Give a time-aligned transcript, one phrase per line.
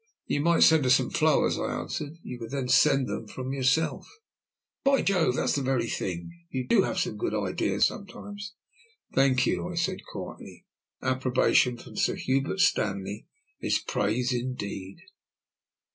[0.25, 2.13] "You might send her some flowers," I answered.
[2.23, 4.07] "You could then send them from yourself."
[4.83, 6.31] "By Jove, that's the very thing.
[6.49, 8.55] You do have some good ideas sometimes."
[9.13, 10.65] "Thank you," I said quietly.
[11.03, 13.27] "Approbation from Sir Hubert Stanley
[13.59, 14.97] is praise indeed."